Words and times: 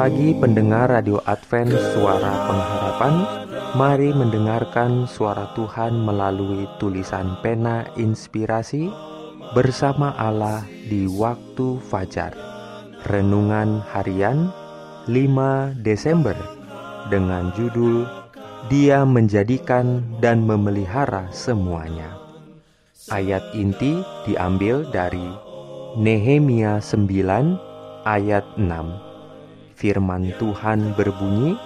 pagi 0.00 0.32
pendengar 0.32 0.88
Radio 0.88 1.20
Advent 1.28 1.76
Suara 1.92 2.48
Pengharapan. 2.48 3.14
Mari 3.76 4.16
mendengarkan 4.16 5.04
suara 5.04 5.52
Tuhan 5.52 5.92
melalui 5.92 6.64
tulisan 6.80 7.36
pena 7.44 7.84
inspirasi 8.00 8.88
Bersama 9.52 10.16
Allah 10.16 10.64
di 10.88 11.04
waktu 11.04 11.76
fajar. 11.84 12.32
Renungan 13.12 13.84
harian 13.92 14.48
5 15.04 15.84
Desember 15.84 16.32
Dengan 17.12 17.52
judul 17.52 18.08
Dia 18.72 19.04
menjadikan 19.04 20.00
dan 20.24 20.48
memelihara 20.48 21.28
semuanya. 21.28 22.16
Ayat 23.12 23.44
inti 23.52 24.00
diambil 24.24 24.80
dari 24.96 25.28
Nehemia 26.00 26.80
9 26.80 28.08
ayat 28.08 28.48
6 28.56 29.09
firman 29.80 30.36
Tuhan 30.36 30.92
berbunyi, 30.92 31.56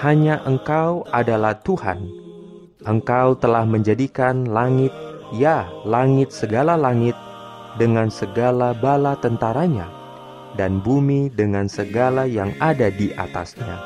"Hanya 0.00 0.40
Engkau 0.48 1.04
adalah 1.12 1.60
Tuhan. 1.60 2.00
Engkau 2.88 3.36
telah 3.36 3.68
menjadikan 3.68 4.48
langit, 4.48 4.88
ya, 5.36 5.68
langit 5.84 6.32
segala 6.32 6.80
langit, 6.80 7.12
dengan 7.76 8.08
segala 8.08 8.72
bala 8.72 9.12
tentaranya, 9.20 9.84
dan 10.56 10.80
bumi 10.80 11.28
dengan 11.28 11.68
segala 11.68 12.24
yang 12.24 12.56
ada 12.64 12.88
di 12.88 13.12
atasnya, 13.12 13.76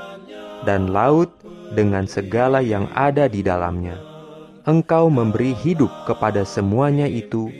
dan 0.62 0.95
laut 0.95 1.29
dengan 1.75 2.06
segala 2.06 2.62
yang 2.62 2.87
ada 2.95 3.27
di 3.27 3.43
dalamnya. 3.43 3.99
Engkau 4.62 5.11
memberi 5.11 5.51
hidup 5.59 5.91
kepada 6.06 6.47
semuanya 6.47 7.11
itu, 7.11 7.51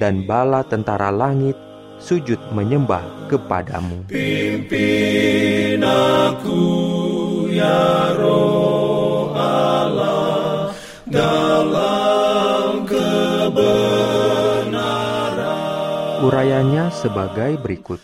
dan 0.00 0.24
bala 0.24 0.64
tentara 0.64 1.12
langit 1.12 1.58
sujud 1.98 2.38
menyembah 2.52 3.28
kepadamu. 3.30 4.06
Pimpin 4.10 5.82
aku 5.82 6.62
ya 7.50 8.12
roh 8.14 9.32
Allah 9.32 10.72
dalam 11.08 12.84
kebenaran. 12.84 13.86
Urayanya 16.26 16.92
sebagai 16.92 17.56
berikut. 17.60 18.00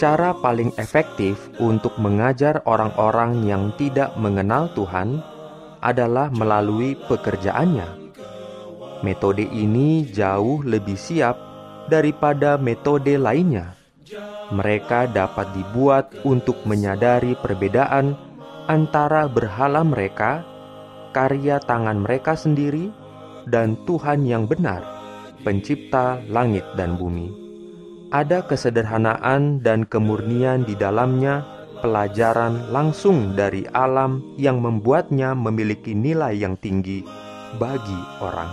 Cara 0.00 0.32
paling 0.32 0.72
efektif 0.80 1.36
untuk 1.60 1.92
mengajar 2.00 2.64
orang-orang 2.64 3.44
yang 3.44 3.68
tidak 3.76 4.16
mengenal 4.16 4.72
Tuhan 4.72 5.20
adalah 5.84 6.32
melalui 6.32 6.96
pekerjaannya. 7.04 8.00
Metode 9.04 9.44
ini 9.44 10.08
jauh 10.08 10.64
lebih 10.64 10.96
siap 10.96 11.49
daripada 11.90 12.54
metode 12.54 13.18
lainnya. 13.18 13.74
Mereka 14.54 15.10
dapat 15.10 15.50
dibuat 15.54 16.14
untuk 16.22 16.62
menyadari 16.66 17.34
perbedaan 17.38 18.14
antara 18.70 19.26
berhala 19.26 19.82
mereka, 19.82 20.46
karya 21.10 21.58
tangan 21.58 22.06
mereka 22.06 22.38
sendiri, 22.38 22.90
dan 23.50 23.74
Tuhan 23.86 24.22
yang 24.22 24.46
benar, 24.46 24.82
Pencipta 25.40 26.20
langit 26.28 26.62
dan 26.76 27.00
bumi. 27.00 27.32
Ada 28.12 28.44
kesederhanaan 28.44 29.64
dan 29.64 29.88
kemurnian 29.88 30.68
di 30.68 30.76
dalamnya, 30.76 31.40
pelajaran 31.80 32.68
langsung 32.68 33.32
dari 33.32 33.64
alam 33.72 34.20
yang 34.36 34.60
membuatnya 34.60 35.32
memiliki 35.32 35.96
nilai 35.96 36.36
yang 36.36 36.60
tinggi 36.60 37.00
bagi 37.56 38.00
orang. 38.20 38.52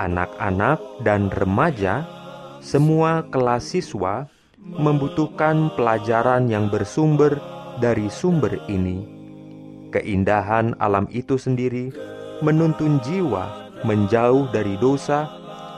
Anak-anak 0.00 1.04
dan 1.04 1.28
remaja 1.28 2.08
semua 2.58 3.22
kelas 3.30 3.70
siswa 3.70 4.26
membutuhkan 4.58 5.70
pelajaran 5.78 6.50
yang 6.50 6.66
bersumber 6.66 7.38
dari 7.78 8.10
sumber 8.10 8.58
ini. 8.66 9.06
Keindahan 9.94 10.76
alam 10.82 11.08
itu 11.08 11.40
sendiri 11.40 11.94
menuntun 12.44 13.00
jiwa 13.00 13.72
menjauh 13.86 14.50
dari 14.50 14.76
dosa 14.76 15.30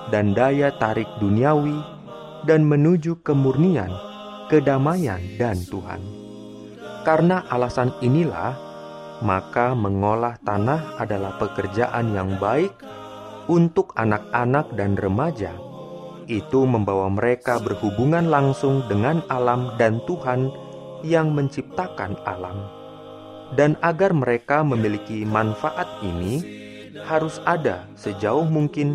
dan 0.08 0.32
daya 0.32 0.72
tarik 0.80 1.06
duniawi 1.20 1.76
dan 2.48 2.64
menuju 2.64 3.20
kemurnian, 3.22 3.92
kedamaian, 4.48 5.20
dan 5.36 5.60
Tuhan. 5.68 6.00
Karena 7.04 7.44
alasan 7.52 7.92
inilah, 8.00 8.56
maka 9.20 9.76
mengolah 9.76 10.41
tanah 10.42 10.97
adalah 10.97 11.36
pekerjaan 11.36 12.16
yang 12.16 12.41
baik 12.41 12.72
untuk 13.47 13.92
anak-anak 13.94 14.72
dan 14.74 14.97
remaja 14.97 15.69
itu 16.30 16.62
membawa 16.62 17.10
mereka 17.10 17.58
berhubungan 17.58 18.30
langsung 18.30 18.86
dengan 18.86 19.26
alam 19.26 19.74
dan 19.74 19.98
Tuhan 20.06 20.46
yang 21.02 21.34
menciptakan 21.34 22.14
alam. 22.22 22.70
Dan 23.58 23.74
agar 23.82 24.14
mereka 24.14 24.62
memiliki 24.62 25.26
manfaat 25.26 25.91
ini, 26.06 26.38
harus 27.02 27.42
ada 27.42 27.91
sejauh 27.98 28.46
mungkin 28.46 28.94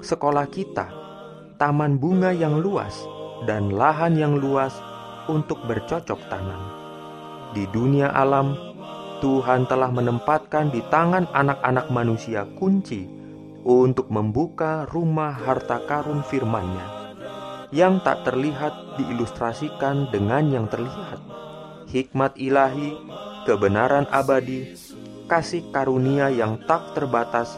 sekolah 0.00 0.48
kita, 0.48 0.88
taman 1.60 2.00
bunga 2.00 2.32
yang 2.32 2.64
luas, 2.64 3.04
dan 3.44 3.68
lahan 3.68 4.16
yang 4.16 4.40
luas 4.40 4.72
untuk 5.28 5.60
bercocok 5.68 6.16
tanam. 6.32 6.62
Di 7.52 7.68
dunia 7.68 8.08
alam, 8.16 8.56
Tuhan 9.20 9.68
telah 9.68 9.92
menempatkan 9.92 10.72
di 10.72 10.80
tangan 10.88 11.28
anak-anak 11.36 11.92
manusia 11.92 12.48
kunci 12.56 13.19
untuk 13.64 14.08
membuka 14.08 14.88
rumah 14.88 15.36
harta 15.36 15.84
karun 15.84 16.24
firman-Nya 16.24 17.00
yang 17.70 18.02
tak 18.02 18.26
terlihat 18.26 18.98
diilustrasikan 18.98 20.10
dengan 20.10 20.50
yang 20.50 20.66
terlihat. 20.66 21.22
Hikmat 21.86 22.34
ilahi, 22.38 22.98
kebenaran 23.46 24.10
abadi, 24.10 24.74
kasih 25.30 25.70
karunia 25.70 26.30
yang 26.30 26.58
tak 26.66 26.94
terbatas 26.98 27.54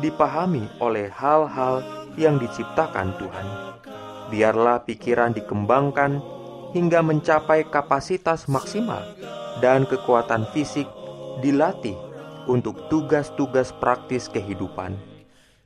dipahami 0.00 0.64
oleh 0.80 1.12
hal-hal 1.12 1.84
yang 2.16 2.40
diciptakan 2.40 3.16
Tuhan. 3.20 3.46
Biarlah 4.32 4.88
pikiran 4.88 5.36
dikembangkan 5.36 6.20
hingga 6.72 7.04
mencapai 7.04 7.68
kapasitas 7.68 8.48
maksimal 8.48 9.04
dan 9.60 9.84
kekuatan 9.84 10.48
fisik 10.56 10.88
dilatih 11.44 11.96
untuk 12.48 12.88
tugas-tugas 12.88 13.76
praktis 13.76 14.32
kehidupan 14.32 15.11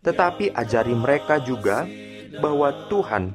tetapi 0.06 0.54
ajari 0.54 0.94
mereka 0.94 1.42
juga 1.42 1.82
bahwa 2.38 2.86
Tuhan 2.86 3.34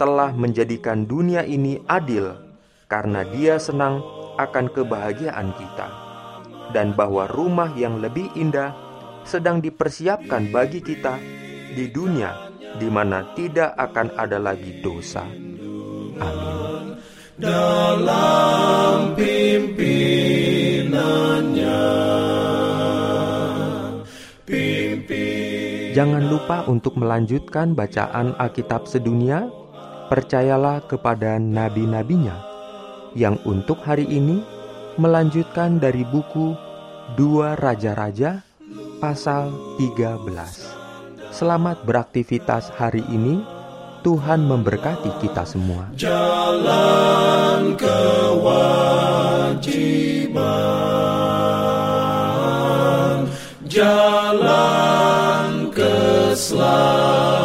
telah 0.00 0.32
menjadikan 0.32 1.04
dunia 1.04 1.44
ini 1.44 1.84
adil 1.84 2.32
karena 2.88 3.20
Dia 3.28 3.60
senang 3.60 4.00
akan 4.40 4.72
kebahagiaan 4.72 5.52
kita, 5.56 5.88
dan 6.72 6.96
bahwa 6.96 7.28
rumah 7.28 7.72
yang 7.76 8.00
lebih 8.00 8.32
indah 8.32 8.72
sedang 9.28 9.60
dipersiapkan 9.60 10.48
bagi 10.48 10.80
kita 10.80 11.20
di 11.76 11.92
dunia 11.92 12.52
di 12.76 12.88
mana 12.88 13.32
tidak 13.36 13.76
akan 13.76 14.16
ada 14.16 14.38
lagi 14.40 14.80
dosa. 14.80 15.24
Amin. 16.16 16.96
Jangan 25.96 26.28
lupa 26.28 26.60
untuk 26.68 27.00
melanjutkan 27.00 27.72
bacaan 27.72 28.36
Alkitab 28.36 28.84
sedunia. 28.84 29.48
Percayalah 30.12 30.84
kepada 30.84 31.40
nabi-nabinya 31.40 32.36
yang 33.16 33.40
untuk 33.48 33.80
hari 33.80 34.04
ini 34.04 34.44
melanjutkan 35.00 35.80
dari 35.80 36.04
buku 36.04 36.52
Dua 37.16 37.56
Raja-Raja 37.56 38.44
pasal 39.00 39.48
13. 39.80 41.32
Selamat 41.32 41.80
beraktivitas 41.88 42.68
hari 42.76 43.00
ini. 43.08 43.40
Tuhan 44.04 44.44
memberkati 44.44 45.16
kita 45.24 45.48
semua. 45.48 45.88
Jalan 45.96 47.72
kewajiban. 47.72 48.76
Jalan 53.64 54.15
Yugoslav. 56.36 57.35